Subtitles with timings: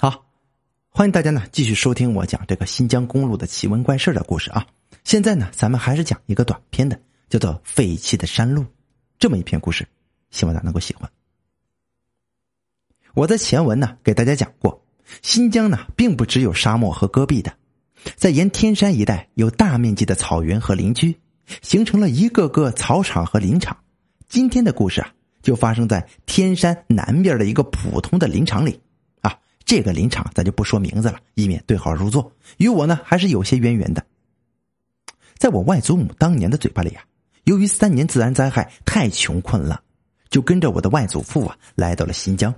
[0.00, 0.24] 好，
[0.90, 4.64] 欢迎大家呢继续收听我讲这个新疆公路的奇闻怪事的故事啊！
[5.02, 8.62] 现在呢，咱们还是讲一个短篇的，叫做《废弃的山路》
[9.18, 9.84] 这么一篇故事，
[10.30, 11.10] 希望大家能够喜欢。
[13.14, 14.80] 我在前文呢给大家讲过，
[15.20, 17.52] 新疆呢并不只有沙漠和戈壁的，
[18.14, 21.18] 在沿天山一带有大面积的草原和林区，
[21.60, 23.76] 形成了一个个草场和林场。
[24.28, 25.12] 今天的故事啊，
[25.42, 28.80] 就发生在天山南边的一个普通的林场里。
[29.68, 32.32] 这个林场咱就不说名字了，以免对号入座。
[32.56, 34.02] 与我呢还是有些渊源的。
[35.36, 37.04] 在我外祖母当年的嘴巴里啊，
[37.44, 39.82] 由于三年自然灾害太穷困了，
[40.30, 42.54] 就跟着我的外祖父啊来到了新疆。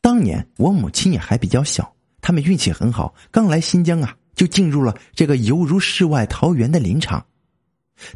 [0.00, 7.24] 当年我母亲也还比较小，他们运气很好，刚来新疆啊就进入了这个犹如世外桃源的林场。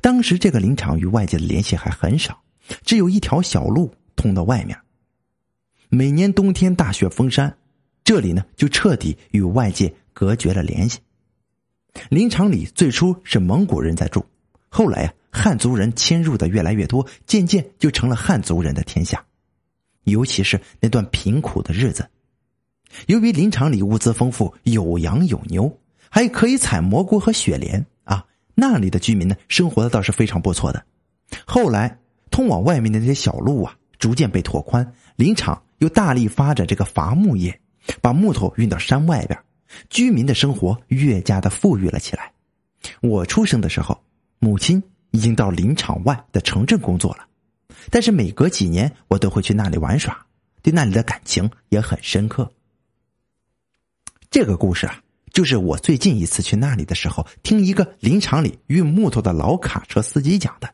[0.01, 2.43] 当时这个林场与外界的联系还很少，
[2.83, 4.77] 只有一条小路通到外面。
[5.89, 7.57] 每年冬天大雪封山，
[8.05, 10.99] 这里呢就彻底与外界隔绝了联系。
[12.10, 14.25] 林场里最初是蒙古人在住，
[14.69, 19.25] 后来啊汉族人迁入的越来越多，渐渐就成了汉族人的天下。
[20.05, 22.09] 尤其是那段贫苦的日子，
[23.07, 30.85] 由于林场里物资丰富，有羊有牛，还可以采蘑菇和雪莲啊，那里的居民呢生活的倒是非常不错的。
[31.45, 31.99] 后来
[32.30, 35.63] 通往外面的那些小路啊逐渐被拓宽，林场。
[35.81, 37.61] 又大力发展这个伐木业，
[38.01, 39.39] 把木头运到山外边，
[39.91, 42.33] 居民的生活越加的富裕了起来。
[43.03, 44.03] 我出生的时候，
[44.39, 47.29] 母亲已经到林场外的城镇工作了，
[47.91, 50.19] 但是每隔几年我都会去那里玩耍，
[50.63, 52.51] 对那里的感情也很深刻。
[54.31, 60.73] 这个故事啊，就是我最近一次去那里的时候，听一个林场里运木头的老卡车司机讲的。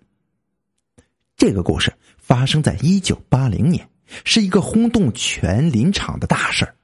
[1.36, 3.88] 这个故事发生在一九八零年。
[4.24, 6.74] 是一个轰动全林场的大事儿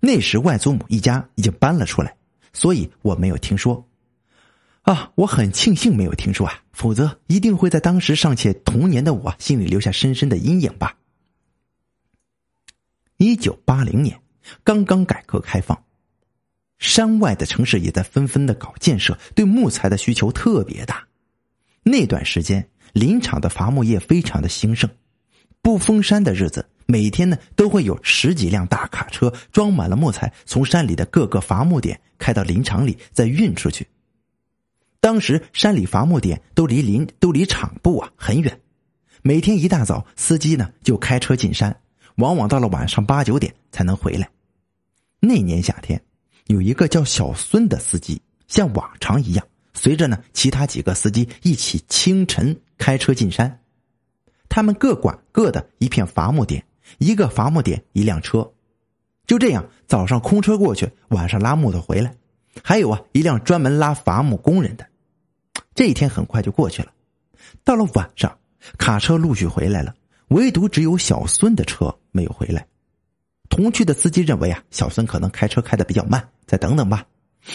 [0.00, 2.16] 那时外祖母一家已经搬了出来，
[2.52, 3.88] 所以我没有听说。
[4.82, 10.96] 啊，我很庆幸没有听说啊，否则一定会在当时尚且童年的我心里留下深深的阴影吧。
[13.16, 14.20] 一九八零年，
[14.64, 15.84] 刚刚改革开放，
[16.80, 21.06] 山外的城市也在纷纷的搞建设，对木材的需求特别大。
[21.84, 24.90] 那段时间，林场的伐木业非常的兴盛。
[25.62, 33.86] 不封山的日子，每天呢都会有十几辆大卡车装满了木材，从山里的各个伐木点开到林场里，再运出去。
[34.98, 38.60] 当时山里伐木点都离林都离场部啊很远，
[39.22, 41.74] 每天一大早，司机呢就开车进山，
[42.16, 44.28] 往往到了晚上八九点才能回来。
[45.20, 46.02] 那年夏天，
[46.46, 53.61] 有一个叫小孙的司机，像往常一样，随着呢其他几个司机一起清晨开车进山。
[54.52, 56.62] 他们各管各的一片伐木点，
[56.98, 58.52] 一个伐木点一辆车，
[59.26, 62.14] 就这样早上空车过去，晚上拉木头回来。
[62.62, 64.86] 还有啊，一辆专门拉伐木工人的。
[65.74, 66.92] 这一天很快就过去了。
[67.64, 68.36] 到了晚上，
[68.76, 69.94] 卡车陆续回来了，
[70.28, 72.66] 唯独只有小孙的车没有回来。
[73.48, 77.06] 同去的司机认为啊，小孙可能开车开的比较慢，再等等吧。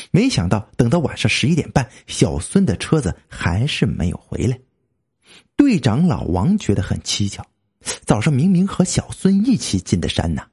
[0.10, 4.60] 没想到等到晚上十一点半，小孙的车子还是没有回来。
[5.68, 7.44] 队长老王觉得很蹊跷，
[8.06, 10.44] 早上明明和小孙一起进的山呢，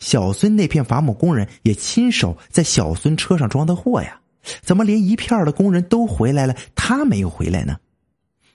[0.00, 4.20] 小孙那片伐木工人也亲手在小孙车上装的货呀，
[4.60, 7.78] 怎么连一片的工人都回来了，他没有回来呢？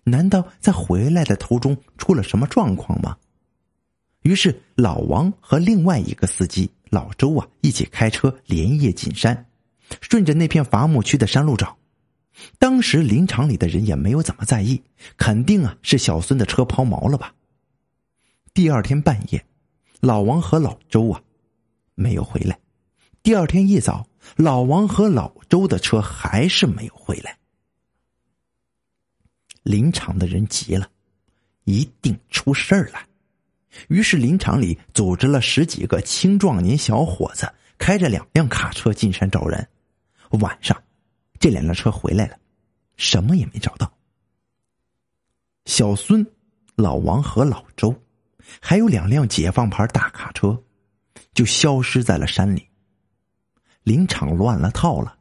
[0.04, 3.16] 难道在回来的途中出了什么状况吗？
[4.24, 9.46] 于是老王和另外一个司机老周啊，一起开车连夜进山，
[10.02, 11.78] 顺着那片伐木区的山路找。
[12.60, 14.84] 当时林场里的人也没有怎么在意，
[15.18, 17.34] 肯定啊是小孙的车抛锚了吧。
[18.54, 19.46] 第二天半夜，
[20.02, 21.22] 老王和老周啊
[21.94, 22.60] 没有回来。
[23.24, 27.38] 第二天一早，老王和老周的车还是没有回来。
[29.64, 30.90] 林场的人急了，
[31.64, 33.00] 一定出事儿了。
[33.88, 39.68] 于是林场里组织了十几个青壮年小伙子，开着两辆卡车进山找人。
[40.40, 40.85] 晚上。
[41.40, 42.38] 这两辆车回来了，
[42.96, 43.92] 什么也没找到。
[45.66, 46.26] 小孙、
[46.76, 47.94] 老王和老周，
[48.60, 50.64] 还有两辆解放牌大卡车，
[51.34, 52.68] 就消失在了山里。
[53.84, 55.18] 林场乱了套了，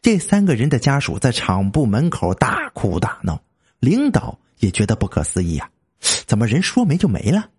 [0.00, 3.42] 这三个人的家属在厂部门口大哭大闹，
[3.80, 5.70] 领导也觉得不可思议啊，
[6.26, 7.50] 怎么人说没就没了？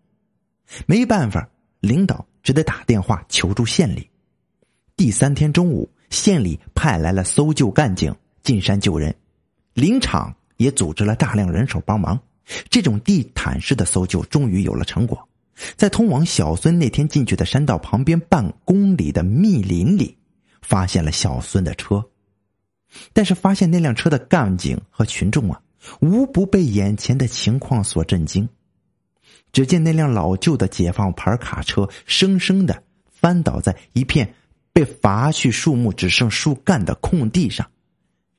[0.86, 1.50] 没办法，
[1.80, 4.10] 领导只得打电话求助县里。
[4.96, 5.92] 第三天中午。
[6.10, 9.16] 县里派来了搜救干警进山救人，
[9.74, 12.20] 林场也组织了大量人手帮忙。
[12.70, 15.28] 这种地毯式的搜救终于有了成果。
[15.76, 20.18] 在通往小孙那天进去的山道旁边半公里的密林里，
[20.62, 22.04] 发现了小孙的车。
[23.14, 25.62] 但是发现那辆车的干警和群众啊，
[26.00, 28.50] 无不被眼前的情况所震惊。
[29.52, 34.34] 只见那辆老旧的解放牌卡车生生的翻倒在一片
[34.72, 37.70] 被伐去树木、只剩树干的空地上，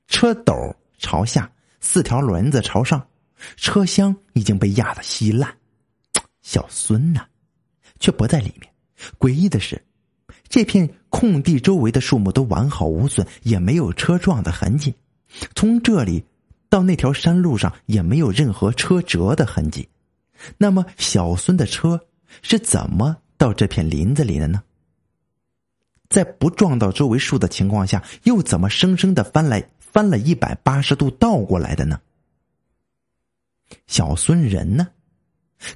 [0.07, 0.55] 车斗
[0.99, 1.51] 朝下，
[1.81, 3.07] 四条轮子朝上，
[3.57, 5.55] 车厢已经被压得稀烂。
[6.43, 7.21] 小孙呢，
[7.99, 8.73] 却不在里面。
[9.19, 9.83] 诡异的是，
[10.49, 14.95] 这片空地周围的树木都完好无损，也没有车撞的痕迹。
[15.55, 16.25] 从这里
[16.69, 19.89] 到那条山路上也没有任何车辙的痕迹。
[20.57, 22.01] 那么，小孙的车
[22.43, 24.63] 是怎么到这片林子里的呢？
[26.11, 31.99] 在不撞到周围树的情况下，又怎么生生的翻来翻了一百八十度倒过来的呢？
[33.87, 34.89] 小孙人呢？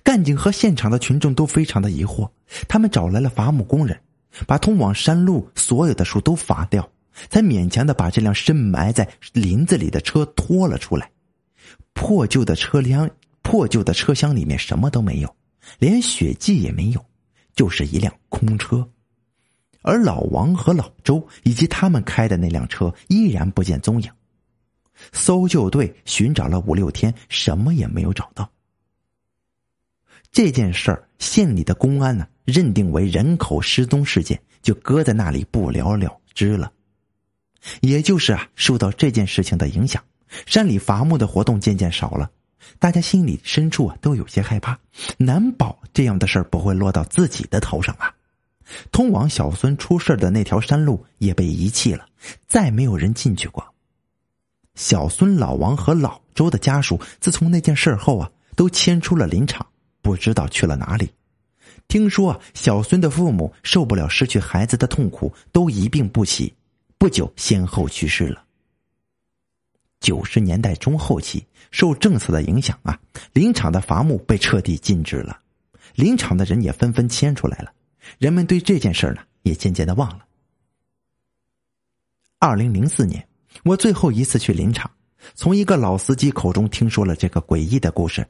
[0.03, 2.29] 干警和现场的群众都非常的疑惑，
[2.67, 3.99] 他们找来了伐木工人，
[4.47, 6.91] 把通往山路所有的树都伐掉，
[7.31, 11.09] 才勉强的把这辆深埋在林子里的车拖了出来。
[11.93, 13.09] 破旧的车辆、
[13.43, 15.37] 破旧的车厢里面什么都没有，
[15.79, 17.05] 连血迹也没有，
[17.55, 18.89] 就是一辆空车。
[19.85, 24.11] 而老王和老周以及他们开的那辆车依然不见踪影。
[25.13, 28.51] 搜救队寻找了五六天，什么也没有找到。
[30.33, 36.73] 这件事儿，县里的公安呢认定为人口失踪事件，就搁在那里不了了之了。
[37.83, 40.03] 也就是啊，受到这件事情的影响，
[40.47, 42.31] 山里伐木的活动渐渐少了，
[42.79, 44.79] 大家心里深处啊都有些害怕，
[45.19, 48.15] 难保这样的事儿不会落到自己的头上啊。
[48.91, 52.07] 通往小孙出事的那条山路也被遗弃了，
[52.47, 53.65] 再没有人进去过。
[54.75, 59.67] 小孙、老王和老周的家属，自从那件事后啊，都迁出了林场。
[60.03, 61.11] 不知道去了哪里。
[61.89, 66.53] 听说，小孙的父母受不了失去孩子的痛苦，都一病不起，
[66.99, 68.45] 不久先后去世了。
[70.01, 73.01] 九十年代中后期，受政策的影响啊，
[73.33, 75.41] 林场的伐木被彻底禁止了，
[75.95, 77.73] 林场的人也纷纷迁出来了，
[78.19, 80.25] 人们对这件事呢也渐渐的忘了。
[82.39, 83.27] 二零零四年，
[83.65, 84.91] 我最后一次去林场，
[85.35, 88.27] 从一个老司机口中听说了这个诡异的故事。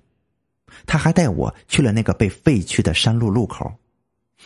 [0.86, 3.72] 他还带我去了那个被废去的山路路口，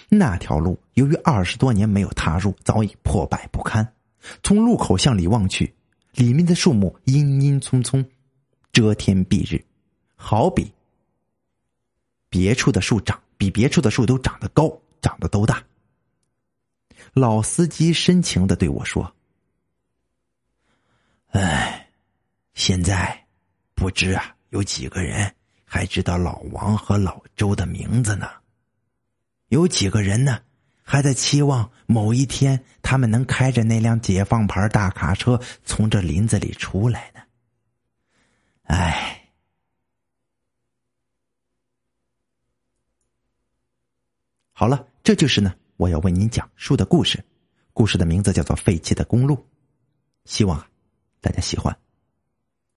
[0.08, 3.94] 那条路由于二十多年没有踏入，早已破败不堪。
[4.42, 5.74] 从路口向里望去，
[6.12, 8.04] 里面的树木阴阴葱葱，
[8.72, 9.64] 遮天蔽日，
[10.16, 10.70] 好比
[12.28, 15.62] 别处的树长比别处的树都长得高，长得都大。
[17.12, 19.14] 老司机深情的对我说
[21.32, 21.88] ：“哎，
[22.54, 23.26] 现在
[23.74, 25.34] 不知啊，有几个人。”
[25.70, 28.26] 还知道老王和老周的名字呢，
[29.48, 30.40] 有几个人呢？
[30.82, 37.20] 还在期望某一天他们能开着那辆解放牌大卡车从这林子里出来呢。
[38.62, 39.07] 唉，
[44.58, 47.24] 好了，这就是呢我要为您讲述的故事，
[47.72, 49.36] 故事的名字叫做《废弃的公路》，
[50.24, 50.66] 希望
[51.20, 51.78] 大家喜欢。